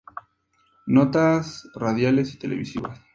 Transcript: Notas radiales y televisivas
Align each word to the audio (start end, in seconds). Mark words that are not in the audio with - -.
Notas 0.87 1.67
radiales 1.75 2.33
y 2.33 2.39
televisivas 2.39 2.99